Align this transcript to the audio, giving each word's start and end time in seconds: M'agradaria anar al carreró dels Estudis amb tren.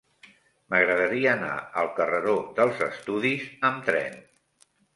M'agradaria 0.73 1.33
anar 1.33 1.51
al 1.83 1.91
carreró 2.01 2.35
dels 2.61 2.83
Estudis 2.89 3.47
amb 3.73 3.87
tren. 3.91 4.21